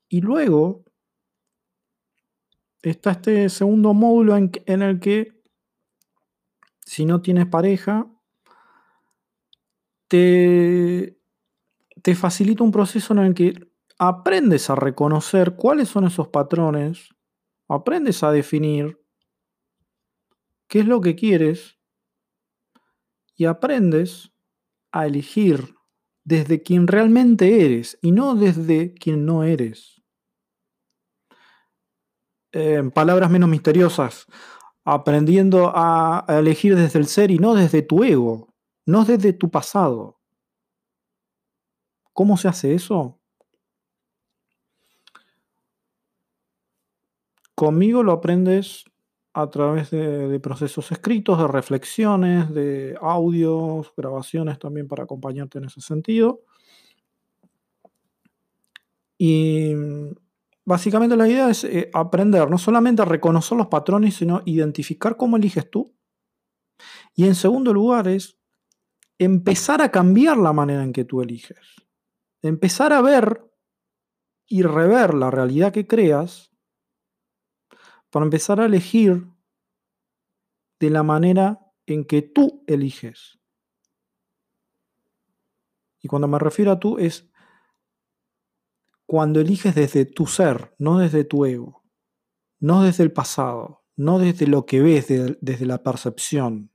Y 0.07 0.21
luego 0.21 0.83
está 2.81 3.11
este 3.11 3.49
segundo 3.49 3.93
módulo 3.93 4.35
en, 4.37 4.51
en 4.65 4.81
el 4.81 4.99
que 4.99 5.39
si 6.85 7.05
no 7.05 7.21
tienes 7.21 7.45
pareja, 7.45 8.07
te, 10.07 11.19
te 12.01 12.15
facilita 12.15 12.63
un 12.63 12.71
proceso 12.71 13.13
en 13.13 13.19
el 13.19 13.33
que 13.33 13.53
aprendes 13.99 14.69
a 14.69 14.75
reconocer 14.75 15.55
cuáles 15.55 15.89
son 15.89 16.05
esos 16.05 16.29
patrones 16.29 17.09
aprendes 17.69 18.23
a 18.23 18.31
definir 18.31 18.99
qué 20.67 20.79
es 20.79 20.85
lo 20.85 20.99
que 21.01 21.15
quieres 21.15 21.77
y 23.35 23.45
aprendes 23.45 24.33
a 24.91 25.05
elegir 25.05 25.75
desde 26.23 26.61
quien 26.61 26.87
realmente 26.87 27.65
eres 27.65 27.97
y 28.01 28.11
no 28.11 28.35
desde 28.35 28.93
quien 28.93 29.25
no 29.25 29.43
eres. 29.43 30.01
En 32.51 32.91
palabras 32.91 33.29
menos 33.29 33.49
misteriosas, 33.49 34.25
aprendiendo 34.83 35.71
a, 35.73 36.25
elegir 36.27 36.75
desde 36.75 36.99
el 36.99 37.05
ser 37.05 37.29
y 37.29 37.37
no 37.37 37.53
desde 37.53 37.83
tu 37.83 38.03
ego, 38.03 38.53
no 38.85 39.05
desde 39.05 39.33
tu 39.33 39.51
pasado. 39.51 40.19
¿Cómo 42.13 42.37
se 42.37 42.47
hace 42.47 42.73
eso? 42.73 43.18
Conmigo 47.59 48.03
lo 48.03 48.13
aprendes 48.13 48.85
a 49.33 49.49
través 49.49 49.91
de, 49.91 50.39
procesos 50.39 50.93
escritos, 50.93 51.37
de 51.37 51.45
reflexiones, 51.45 52.53
de 52.53 52.97
audios, 53.01 53.91
grabaciones 53.97 54.57
también 54.59 54.87
para 54.87 55.03
acompañarte 55.03 55.57
en 55.57 55.65
ese 55.65 55.81
sentido. 55.81 56.39
Y 59.17 59.73
básicamente 60.63 61.17
la 61.17 61.27
idea 61.27 61.49
es 61.49 61.65
eh, 61.65 61.89
aprender 61.93 62.49
no 62.49 62.57
solamente 62.57 63.01
a 63.01 63.05
reconocer 63.05 63.57
los 63.57 63.67
patrones, 63.67 64.15
sino 64.15 64.41
identificar 64.45 65.17
cómo 65.17 65.35
eliges 65.35 65.69
tú. 65.69 65.93
Y 67.13 67.25
en 67.25 67.35
segundo 67.35 67.73
lugar 67.73 68.07
es 68.07 68.37
empezar 69.17 69.81
a 69.81 69.91
cambiar 69.91 70.37
la 70.37 70.53
manera 70.53 70.81
en 70.81 70.93
que 70.93 71.03
tú 71.03 71.21
eliges. 71.21 71.59
Empezar 72.41 72.93
a 72.93 73.01
ver 73.01 73.51
y 74.47 74.61
rever 74.61 75.13
la 75.13 75.29
realidad 75.29 75.73
que 75.73 75.85
creas 75.85 76.48
para 78.09 78.25
empezar 78.25 78.59
a 78.59 78.65
elegir 78.65 79.27
de 80.79 80.89
la 80.89 81.03
manera 81.03 81.59
en 81.85 82.05
que 82.05 82.21
tú 82.21 82.63
eliges. 82.67 83.39
Y 86.01 86.07
cuando 86.07 86.27
me 86.27 86.39
refiero 86.39 86.71
a 86.71 86.79
tú 86.79 86.97
es 86.97 87.29
cuando 89.05 89.39
eliges 89.39 89.75
desde 89.75 90.05
tu 90.05 90.27
ser, 90.27 90.75
no 90.77 90.99
desde 90.99 91.23
tu 91.23 91.45
ego, 91.45 91.83
no 92.59 92.83
desde 92.83 93.03
el 93.03 93.11
pasado, 93.11 93.83
no 93.95 94.19
desde 94.19 94.47
lo 94.47 94.65
que 94.65 94.81
ves, 94.81 95.07
desde 95.07 95.65
la 95.65 95.83
percepción. 95.83 96.71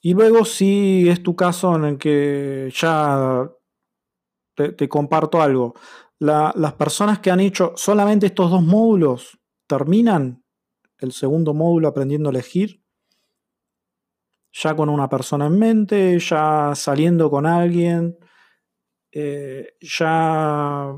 Y 0.00 0.14
luego 0.14 0.44
si 0.44 1.08
es 1.08 1.22
tu 1.22 1.36
caso 1.36 1.76
en 1.76 1.84
el 1.84 1.98
que 1.98 2.72
ya 2.74 3.48
te, 4.54 4.88
comparto 4.88 5.40
algo. 5.40 5.74
las 6.18 6.74
personas 6.74 7.18
que 7.20 7.30
han 7.30 7.40
hecho 7.40 7.72
solamente 7.76 8.26
estos 8.26 8.50
dos 8.50 8.62
módulos 8.62 9.38
terminan 9.66 10.44
el 10.98 11.12
segundo 11.12 11.54
módulo 11.54 11.88
aprendiendo 11.88 12.28
a 12.28 12.32
elegir, 12.32 12.82
ya 14.52 14.76
con 14.76 14.88
una 14.88 15.08
persona 15.08 15.46
en 15.46 15.58
mente, 15.58 16.18
ya 16.18 16.72
saliendo 16.74 17.30
con 17.30 17.46
alguien, 17.46 18.18
eh, 19.10 19.74
ya 19.80 20.94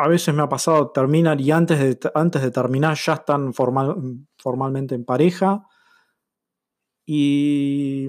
a 0.00 0.08
veces 0.08 0.34
me 0.34 0.42
ha 0.42 0.48
pasado 0.48 0.90
terminar 0.90 1.40
y 1.40 1.50
antes 1.50 1.78
de, 1.78 2.10
antes 2.14 2.42
de 2.42 2.50
terminar 2.50 2.96
ya 2.96 3.14
están 3.14 3.52
formal, 3.52 3.96
formalmente 4.38 4.94
en 4.94 5.04
pareja. 5.04 5.66
Y, 7.06 8.08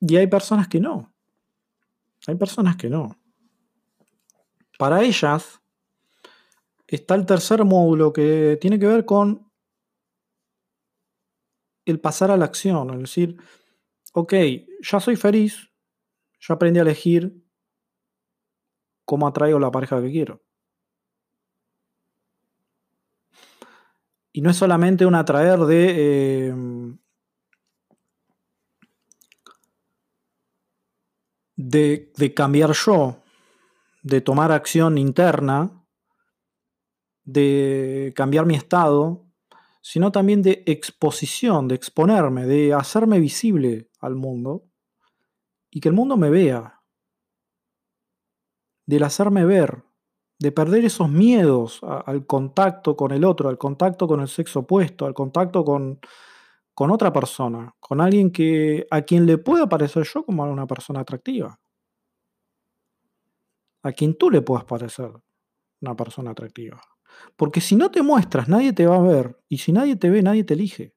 y 0.00 0.16
hay 0.16 0.26
personas 0.26 0.68
que 0.68 0.80
no. 0.80 1.13
Hay 2.26 2.34
personas 2.36 2.76
que 2.76 2.88
no. 2.88 3.18
Para 4.78 5.02
ellas 5.02 5.60
está 6.86 7.14
el 7.14 7.26
tercer 7.26 7.64
módulo 7.64 8.12
que 8.12 8.58
tiene 8.60 8.78
que 8.78 8.86
ver 8.86 9.04
con 9.04 9.50
el 11.84 12.00
pasar 12.00 12.30
a 12.30 12.36
la 12.36 12.46
acción, 12.46 12.90
es 12.94 13.00
decir, 13.00 13.36
ok, 14.12 14.32
ya 14.80 15.00
soy 15.00 15.16
feliz, 15.16 15.70
ya 16.40 16.54
aprendí 16.54 16.78
a 16.78 16.82
elegir 16.82 17.44
cómo 19.04 19.26
atraigo 19.26 19.58
la 19.58 19.70
pareja 19.70 20.00
que 20.00 20.10
quiero. 20.10 20.42
Y 24.32 24.40
no 24.40 24.50
es 24.50 24.56
solamente 24.56 25.06
un 25.06 25.14
atraer 25.14 25.60
de... 25.60 26.48
Em, 26.48 26.98
de, 31.56 32.32
cambiar 32.34 32.72
yo, 32.72 33.22
de 34.02 34.20
tomar 34.20 34.52
acción 34.52 34.98
interna, 34.98 35.84
de 37.24 38.12
cambiar 38.16 38.46
mi 38.46 38.54
estado, 38.54 39.26
sino 39.80 40.12
también 40.12 40.42
de 40.42 40.62
exposición, 40.66 41.68
de 41.68 41.74
exponerme, 41.74 42.46
de 42.46 42.72
hacerme 42.72 43.18
visible 43.18 43.90
al 44.00 44.14
mundo 44.14 44.64
y 45.70 45.80
que 45.80 45.88
el 45.88 45.94
mundo 45.94 46.16
me 46.16 46.30
vea, 46.30 46.80
del 48.86 49.02
hacerme 49.02 49.44
ver, 49.44 49.84
de 50.38 50.52
perder 50.52 50.84
esos 50.84 51.08
miedos 51.08 51.80
al 51.82 52.26
contacto 52.26 52.96
con 52.96 53.12
el 53.12 53.24
otro, 53.24 53.48
al 53.48 53.56
contacto 53.56 54.06
con 54.06 54.20
el 54.20 54.28
sexo 54.28 54.60
opuesto, 54.60 55.06
al 55.06 55.14
contacto 55.14 55.64
con, 55.64 56.00
con 56.74 56.90
otra 56.90 57.12
persona, 57.12 57.74
con 57.80 58.00
alguien 58.00 58.30
que 58.30 58.86
a 58.90 59.02
quien 59.02 59.26
le 59.26 59.38
pueda 59.38 59.68
parecer 59.68 60.04
yo 60.12 60.24
como 60.24 60.44
una 60.44 60.66
persona 60.66 61.00
atractiva, 61.00 61.58
a 63.82 63.92
quien 63.92 64.16
tú 64.16 64.30
le 64.30 64.42
puedas 64.42 64.64
parecer 64.64 65.12
una 65.80 65.94
persona 65.94 66.32
atractiva. 66.32 66.80
Porque 67.36 67.60
si 67.60 67.76
no 67.76 67.90
te 67.90 68.02
muestras, 68.02 68.48
nadie 68.48 68.72
te 68.72 68.86
va 68.86 68.96
a 68.96 69.02
ver. 69.02 69.38
Y 69.48 69.58
si 69.58 69.72
nadie 69.72 69.96
te 69.96 70.10
ve, 70.10 70.22
nadie 70.22 70.42
te 70.42 70.54
elige. 70.54 70.94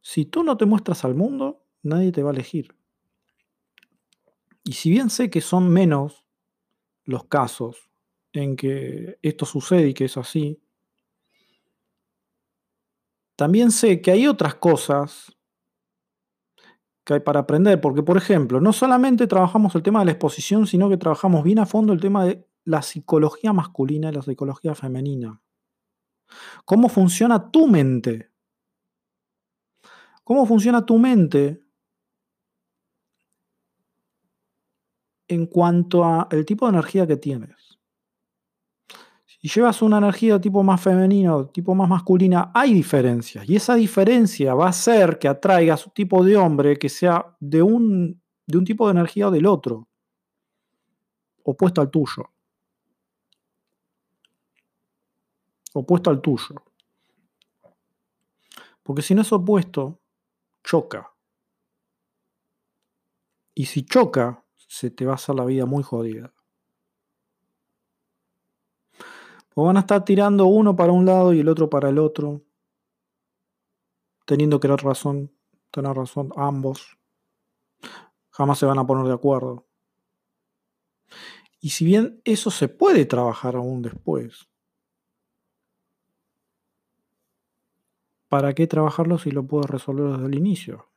Si 0.00 0.24
tú 0.24 0.42
no 0.42 0.56
te 0.56 0.64
muestras 0.64 1.04
al 1.04 1.14
mundo, 1.14 1.64
nadie 1.82 2.10
te 2.10 2.22
va 2.22 2.30
a 2.30 2.32
elegir. 2.32 2.74
Y 4.64 4.72
si 4.72 4.90
bien 4.90 5.10
sé 5.10 5.30
que 5.30 5.40
son 5.40 5.68
menos 5.68 6.24
los 7.04 7.24
casos 7.24 7.90
en 8.32 8.56
que 8.56 9.18
esto 9.22 9.46
sucede 9.46 9.88
y 9.88 9.94
que 9.94 10.06
es 10.06 10.16
así, 10.16 10.60
también 13.38 13.70
sé 13.70 14.02
que 14.02 14.10
hay 14.10 14.26
otras 14.26 14.56
cosas 14.56 15.38
que 17.04 17.14
hay 17.14 17.20
para 17.20 17.38
aprender, 17.38 17.80
porque 17.80 18.02
por 18.02 18.16
ejemplo, 18.16 18.60
no 18.60 18.72
solamente 18.72 19.28
trabajamos 19.28 19.76
el 19.76 19.84
tema 19.84 20.00
de 20.00 20.06
la 20.06 20.10
exposición, 20.10 20.66
sino 20.66 20.88
que 20.88 20.96
trabajamos 20.96 21.44
bien 21.44 21.60
a 21.60 21.64
fondo 21.64 21.92
el 21.92 22.00
tema 22.00 22.24
de 22.24 22.44
la 22.64 22.82
psicología 22.82 23.52
masculina 23.52 24.08
y 24.08 24.12
la 24.12 24.22
psicología 24.22 24.74
femenina. 24.74 25.40
¿Cómo 26.64 26.88
funciona 26.88 27.52
tu 27.52 27.68
mente? 27.68 28.32
¿Cómo 30.24 30.44
funciona 30.44 30.84
tu 30.84 30.98
mente 30.98 31.62
en 35.28 35.46
cuanto 35.46 36.04
al 36.04 36.44
tipo 36.44 36.66
de 36.66 36.70
energía 36.70 37.06
que 37.06 37.16
tienes? 37.16 37.67
Y 39.40 39.48
llevas 39.48 39.82
una 39.82 39.98
energía 39.98 40.40
tipo 40.40 40.62
más 40.62 40.80
femenino, 40.80 41.46
tipo 41.46 41.74
más 41.74 41.88
masculina, 41.88 42.50
hay 42.52 42.74
diferencias. 42.74 43.48
Y 43.48 43.56
esa 43.56 43.76
diferencia 43.76 44.54
va 44.54 44.66
a 44.66 44.70
hacer 44.70 45.18
que 45.18 45.28
atraiga 45.28 45.74
a 45.74 45.76
su 45.76 45.90
tipo 45.90 46.24
de 46.24 46.36
hombre 46.36 46.76
que 46.76 46.88
sea 46.88 47.36
de 47.38 47.62
un, 47.62 48.20
de 48.46 48.58
un 48.58 48.64
tipo 48.64 48.86
de 48.86 48.92
energía 48.92 49.28
o 49.28 49.30
del 49.30 49.46
otro, 49.46 49.88
opuesto 51.44 51.80
al 51.80 51.90
tuyo. 51.90 52.30
Opuesto 55.74 56.10
al 56.10 56.20
tuyo. 56.20 56.54
Porque 58.82 59.02
si 59.02 59.14
no 59.14 59.22
es 59.22 59.32
opuesto, 59.32 60.00
choca. 60.64 61.12
Y 63.54 63.66
si 63.66 63.84
choca, 63.84 64.44
se 64.56 64.90
te 64.90 65.04
va 65.04 65.12
a 65.12 65.14
hacer 65.14 65.34
la 65.34 65.44
vida 65.44 65.66
muy 65.66 65.82
jodida. 65.82 66.32
O 69.60 69.64
van 69.64 69.76
a 69.76 69.80
estar 69.80 70.04
tirando 70.04 70.46
uno 70.46 70.76
para 70.76 70.92
un 70.92 71.04
lado 71.04 71.32
y 71.32 71.40
el 71.40 71.48
otro 71.48 71.68
para 71.68 71.88
el 71.88 71.98
otro, 71.98 72.44
teniendo 74.24 74.60
que 74.60 74.68
dar 74.68 74.84
razón, 74.84 75.32
tener 75.72 75.96
razón 75.96 76.30
ambos. 76.36 76.96
Jamás 78.30 78.60
se 78.60 78.66
van 78.66 78.78
a 78.78 78.86
poner 78.86 79.06
de 79.06 79.14
acuerdo. 79.14 79.66
Y 81.58 81.70
si 81.70 81.84
bien 81.84 82.22
eso 82.24 82.52
se 82.52 82.68
puede 82.68 83.04
trabajar 83.04 83.56
aún 83.56 83.82
después, 83.82 84.48
¿para 88.28 88.54
qué 88.54 88.68
trabajarlo 88.68 89.18
si 89.18 89.32
lo 89.32 89.44
puedo 89.44 89.64
resolver 89.64 90.12
desde 90.12 90.26
el 90.26 90.36
inicio? 90.36 90.88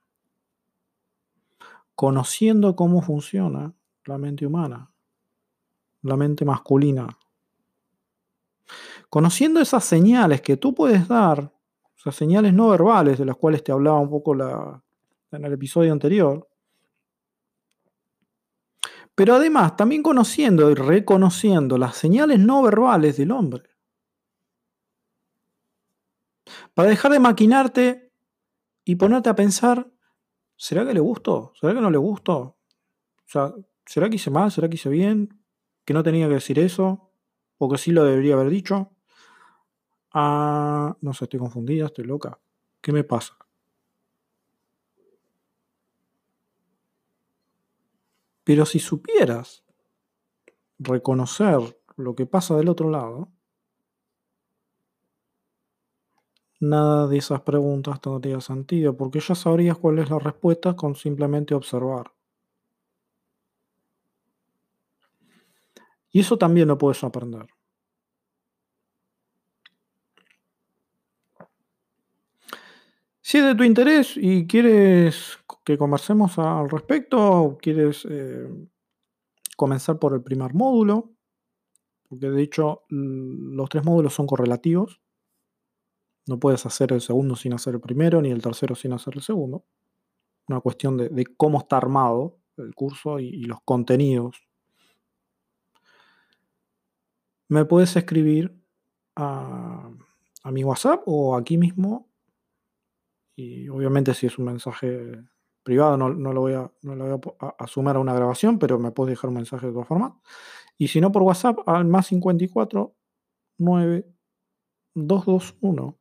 Conociendo 1.95 2.75
cómo 2.75 3.01
funciona 3.01 3.73
la 4.05 4.19
mente 4.19 4.45
humana, 4.45 4.91
la 6.03 6.15
mente 6.15 6.45
masculina, 6.45 7.17
Conociendo 9.11 9.59
esas 9.59 9.83
señales 9.83 10.39
que 10.39 10.55
tú 10.55 10.73
puedes 10.73 11.05
dar, 11.05 11.53
esas 11.97 12.15
señales 12.15 12.53
no 12.53 12.69
verbales 12.69 13.19
de 13.19 13.25
las 13.25 13.35
cuales 13.35 13.61
te 13.61 13.73
hablaba 13.73 13.99
un 13.99 14.09
poco 14.09 14.33
la, 14.33 14.81
en 15.33 15.43
el 15.43 15.51
episodio 15.51 15.91
anterior, 15.91 16.47
pero 19.13 19.35
además 19.35 19.75
también 19.75 20.01
conociendo 20.01 20.71
y 20.71 20.75
reconociendo 20.75 21.77
las 21.77 21.97
señales 21.97 22.39
no 22.39 22.63
verbales 22.63 23.17
del 23.17 23.31
hombre. 23.31 23.63
Para 26.73 26.87
dejar 26.87 27.11
de 27.11 27.19
maquinarte 27.19 28.13
y 28.85 28.95
ponerte 28.95 29.27
a 29.27 29.35
pensar, 29.35 29.91
¿será 30.55 30.85
que 30.85 30.93
le 30.93 31.01
gustó? 31.01 31.51
¿Será 31.59 31.73
que 31.73 31.81
no 31.81 31.91
le 31.91 31.97
gustó? 31.97 32.39
O 32.39 32.57
sea, 33.25 33.53
¿será 33.85 34.09
que 34.09 34.15
hice 34.15 34.31
mal? 34.31 34.53
¿Será 34.53 34.69
que 34.69 34.75
hice 34.75 34.87
bien? 34.87 35.43
¿Que 35.83 35.93
no 35.93 36.01
tenía 36.01 36.29
que 36.29 36.35
decir 36.35 36.59
eso? 36.59 37.11
¿O 37.57 37.69
que 37.69 37.77
sí 37.77 37.91
lo 37.91 38.05
debería 38.05 38.35
haber 38.35 38.49
dicho? 38.49 38.89
Ah, 40.13 40.95
no 41.01 41.13
sé, 41.13 41.25
estoy 41.25 41.39
confundida, 41.39 41.85
estoy 41.87 42.05
loca. 42.05 42.39
¿Qué 42.81 42.91
me 42.93 43.03
pasa? 43.03 43.37
Pero 48.43 48.67
si 48.67 48.77
supieras 48.77 49.63
reconocer 50.79 51.59
lo 51.95 52.13
que 52.15 52.25
pasa 52.25 52.57
del 52.57 52.67
otro 52.69 52.89
lado, 52.89 53.31
nada 56.61 57.07
de 57.09 57.17
esas 57.17 57.41
preguntas 57.41 57.99
tendría 57.99 58.39
sentido, 58.39 58.95
porque 58.95 59.19
ya 59.19 59.35
sabrías 59.35 59.77
cuál 59.77 59.99
es 59.99 60.09
la 60.09 60.17
respuesta 60.17 60.77
con 60.77 60.95
simplemente 60.95 61.53
observar. 61.53 62.13
Y 66.11 66.19
eso 66.21 66.37
también 66.37 66.67
lo 66.69 66.77
puedes 66.77 67.03
aprender. 67.03 67.47
Si 73.31 73.37
es 73.37 73.45
de 73.45 73.55
tu 73.55 73.63
interés 73.63 74.17
y 74.17 74.45
quieres 74.45 75.39
que 75.63 75.77
conversemos 75.77 76.37
al 76.37 76.69
respecto, 76.69 77.57
quieres 77.61 78.05
eh, 78.09 78.49
comenzar 79.55 79.99
por 79.99 80.13
el 80.13 80.21
primer 80.21 80.53
módulo, 80.53 81.13
porque 82.09 82.29
de 82.29 82.43
hecho 82.43 82.83
los 82.89 83.69
tres 83.69 83.85
módulos 83.85 84.13
son 84.13 84.27
correlativos. 84.27 84.99
No 86.27 86.41
puedes 86.41 86.65
hacer 86.65 86.91
el 86.91 86.99
segundo 86.99 87.37
sin 87.37 87.53
hacer 87.53 87.75
el 87.75 87.79
primero, 87.79 88.21
ni 88.21 88.31
el 88.31 88.41
tercero 88.41 88.75
sin 88.75 88.91
hacer 88.91 89.13
el 89.15 89.21
segundo. 89.21 89.63
Una 90.49 90.59
cuestión 90.59 90.97
de, 90.97 91.25
cómo 91.37 91.59
está 91.59 91.77
armado 91.77 92.37
el 92.57 92.75
curso 92.75 93.17
y, 93.17 93.45
los 93.45 93.59
contenidos. 93.63 94.43
Me 97.47 97.63
puedes 97.63 97.95
escribir 97.95 98.53
a 99.15 99.89
mi 100.51 100.65
WhatsApp 100.65 101.03
o 101.05 101.37
aquí 101.37 101.57
mismo 101.57 102.10
y 103.35 103.69
obviamente 103.69 104.13
si 104.13 104.27
es 104.27 104.37
un 104.37 104.45
mensaje 104.45 105.23
privado 105.63 105.97
no, 105.97 106.09
lo 106.09 106.41
voy, 106.41 106.53
a, 106.53 106.71
no 106.81 106.95
lo 106.95 107.17
voy 107.17 107.33
a, 107.39 107.67
sumar 107.67 107.95
a 107.95 107.99
una 107.99 108.13
grabación, 108.13 108.59
pero 108.59 108.79
me 108.79 108.91
puedes 108.91 109.11
dejar 109.11 109.29
un 109.29 109.35
mensaje 109.35 109.67
de 109.67 109.73
todas 109.73 109.87
formas. 109.87 110.13
Y 110.77 110.87
si 110.87 110.99
no 111.01 111.11
por 111.11 111.23
WhatsApp 111.23 111.59
al 111.67 111.85
más 111.85 112.07
54 112.07 112.95
9 113.59 114.05
221 114.95 115.99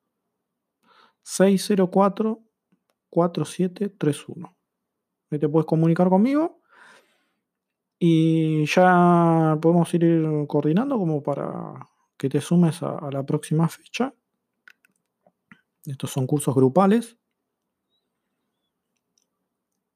604 1.22 2.42
4731. 3.10 4.56
Ahí 5.30 5.38
te 5.38 5.48
puedes 5.48 5.66
comunicar 5.66 6.08
conmigo. 6.08 6.60
Y 7.98 8.64
ya 8.64 9.58
podemos 9.60 9.92
ir 9.92 10.46
coordinando 10.48 10.96
como 10.96 11.22
para 11.22 11.86
que 12.16 12.30
te 12.30 12.40
sumes 12.40 12.82
a, 12.82 12.96
a 12.96 13.10
la 13.10 13.24
próxima 13.26 13.68
fecha. 13.68 14.14
Estos 15.84 16.10
son 16.10 16.26
cursos 16.26 16.54
grupales. 16.54 17.19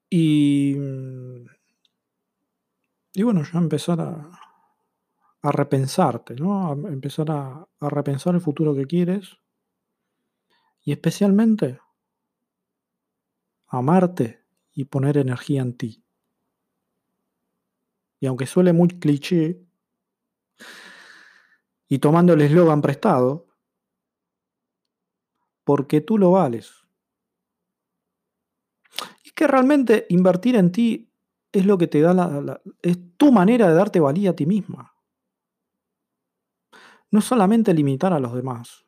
Y, 0.09 0.75
y 3.13 3.23
bueno, 3.23 3.43
ya 3.43 3.59
empezar 3.59 4.01
a, 4.01 4.29
a 5.41 5.51
repensarte, 5.51 6.35
¿no? 6.35 6.69
A 6.69 6.73
empezar 6.73 7.31
a, 7.31 7.67
a 7.79 7.89
repensar 7.89 8.35
el 8.35 8.41
futuro 8.41 8.75
que 8.75 8.85
quieres. 8.85 9.37
Y 10.83 10.91
especialmente 10.91 11.79
amarte 13.67 14.43
y 14.73 14.85
poner 14.85 15.17
energía 15.17 15.61
en 15.61 15.77
ti. 15.77 16.03
Y 18.19 18.27
aunque 18.27 18.45
suele 18.45 18.73
muy 18.73 18.87
cliché, 18.87 19.65
y 21.87 21.99
tomando 21.99 22.33
el 22.33 22.41
eslogan 22.41 22.81
prestado, 22.81 23.47
porque 25.63 26.01
tú 26.01 26.17
lo 26.17 26.31
vales. 26.31 26.84
Es 29.35 29.43
que 29.43 29.47
realmente 29.47 30.05
invertir 30.07 30.55
en 30.55 30.71
ti 30.71 31.09
es 31.51 31.65
lo 31.65 31.77
que 31.77 31.87
te 31.87 31.99
da 31.99 32.13
la, 32.13 32.61
es 32.81 32.97
tu 33.17 33.33
manera 33.33 33.67
de 33.67 33.73
darte 33.75 33.99
valía 33.99 34.29
a 34.29 34.33
ti 34.33 34.45
misma. 34.45 34.93
No 37.11 37.21
solamente 37.21 37.73
limitar 37.73 38.13
a 38.13 38.19
los 38.19 38.33
demás 38.33 38.85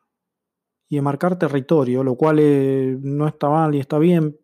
y 0.88 0.96
de 0.96 1.02
marcar 1.02 1.38
territorio, 1.38 2.04
lo 2.04 2.16
cual 2.16 2.38
eh, 2.40 2.98
no 3.02 3.28
está 3.28 3.48
mal 3.50 3.74
y 3.74 3.80
está 3.80 3.98
bien, 3.98 4.38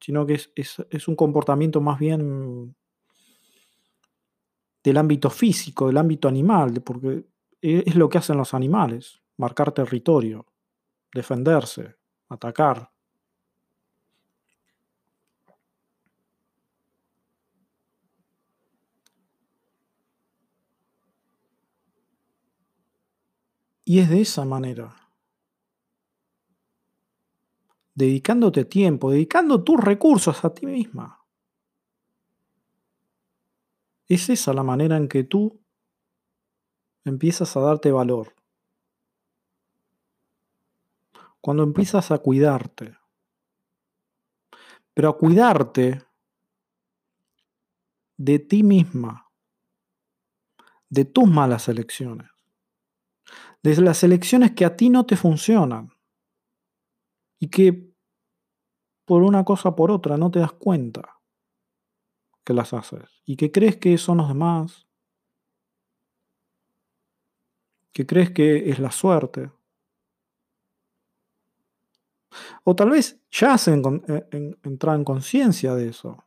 sino 0.00 0.26
que 0.26 0.34
es, 0.34 0.52
es- 0.56 0.86
es 0.90 1.08
un 1.08 1.16
comportamiento 1.16 1.80
más 1.80 1.98
bien 1.98 2.74
del 4.82 4.96
ámbito 4.96 5.30
físico, 5.30 5.86
del 5.86 5.98
ámbito 5.98 6.28
animal, 6.28 6.82
porque 6.82 7.24
e- 7.60 7.84
es 7.86 7.94
lo 7.94 8.08
que 8.08 8.18
hacen 8.18 8.36
los 8.36 8.54
animales, 8.54 9.22
marcar 9.36 9.72
territorio, 9.72 10.46
defenderse, 11.14 11.96
atacar. 12.30 12.91
Y 23.92 23.98
es 23.98 24.08
de 24.08 24.22
esa 24.22 24.46
manera, 24.46 24.96
dedicándote 27.94 28.64
tiempo, 28.64 29.10
dedicando 29.10 29.62
tus 29.62 29.78
recursos 29.78 30.42
a 30.46 30.54
ti 30.54 30.64
misma. 30.64 31.22
Es 34.08 34.30
esa 34.30 34.54
la 34.54 34.62
manera 34.62 34.96
en 34.96 35.08
que 35.08 35.24
tú 35.24 35.60
empiezas 37.04 37.54
a 37.54 37.60
darte 37.60 37.92
valor. 37.92 38.34
Cuando 41.42 41.62
empiezas 41.62 42.10
a 42.12 42.16
cuidarte. 42.16 42.96
Pero 44.94 45.10
a 45.10 45.18
cuidarte 45.18 46.02
de 48.16 48.38
ti 48.38 48.62
misma, 48.62 49.30
de 50.88 51.04
tus 51.04 51.28
malas 51.28 51.68
elecciones, 51.68 52.31
de 53.62 53.80
las 53.80 54.04
elecciones 54.04 54.52
que 54.52 54.64
a 54.64 54.76
ti 54.76 54.88
no 54.90 55.04
te 55.06 55.16
funcionan 55.16 55.90
y 57.40 57.48
que 57.48 57.92
por 59.04 59.22
una 59.22 59.44
cosa 59.44 59.68
o 59.68 59.76
por 59.76 59.92
otra 59.92 60.16
no 60.16 60.28
te 60.32 60.40
das 60.40 60.54
cuenta 60.54 61.02
que 62.44 62.52
las 62.54 62.72
haces 62.72 63.20
y 63.24 63.36
que 63.36 63.50
crees 63.50 63.76
que 63.78 63.98
son 63.98 64.18
los 64.18 64.28
demás, 64.28 64.86
que 67.94 68.06
crees 68.06 68.30
que 68.32 68.68
es 68.70 68.78
la 68.78 68.90
suerte. 68.90 69.50
O 72.68 72.74
tal 72.78 72.90
vez 72.90 73.06
ya 73.30 73.54
has 73.54 73.68
eh, 73.68 74.26
en- 74.32 74.58
entrado 74.62 74.96
en 74.98 75.04
conciencia 75.04 75.74
de 75.74 75.88
eso 75.88 76.24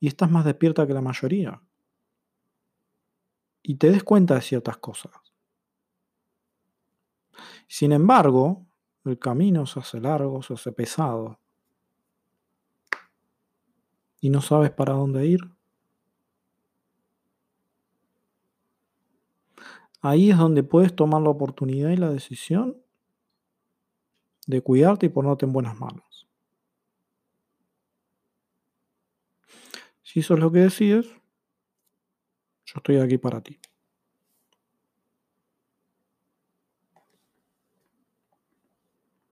y 0.00 0.08
estás 0.08 0.30
más 0.30 0.44
despierta 0.44 0.86
que 0.86 0.94
la 0.94 1.02
mayoría 1.02 1.62
y 3.64 3.74
te 3.78 3.90
des 3.90 4.04
cuenta 4.04 4.36
de 4.36 4.42
ciertas 4.42 4.76
cosas. 4.76 5.10
Sin 7.68 7.92
embargo, 7.92 8.66
el 9.04 9.18
camino 9.18 9.66
se 9.66 9.80
hace 9.80 10.00
largo, 10.00 10.42
se 10.42 10.54
hace 10.54 10.72
pesado 10.72 11.38
y 14.20 14.30
no 14.30 14.40
sabes 14.40 14.70
para 14.70 14.94
dónde 14.94 15.26
ir. 15.26 15.40
Ahí 20.00 20.30
es 20.30 20.38
donde 20.38 20.62
puedes 20.62 20.94
tomar 20.94 21.22
la 21.22 21.30
oportunidad 21.30 21.90
y 21.90 21.96
la 21.96 22.10
decisión 22.10 22.82
de 24.46 24.60
cuidarte 24.60 25.06
y 25.06 25.08
ponerte 25.08 25.46
en 25.46 25.52
buenas 25.52 25.78
manos. 25.78 26.28
Si 30.02 30.20
eso 30.20 30.34
es 30.34 30.40
lo 30.40 30.52
que 30.52 30.60
decides, 30.60 31.06
yo 32.66 32.74
estoy 32.76 32.98
aquí 32.98 33.18
para 33.18 33.40
ti. 33.40 33.58